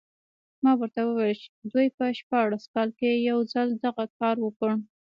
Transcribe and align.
ما 0.63 0.71
ورته 0.79 1.01
وویل 1.05 1.39
دوی 1.71 1.87
په 1.97 2.05
شپاړس 2.19 2.63
کال 2.73 2.89
کې 2.99 3.11
یو 3.29 3.39
ځل 3.53 3.67
دغه 3.85 4.05
کار 4.19 4.35
وکړ. 4.45 4.71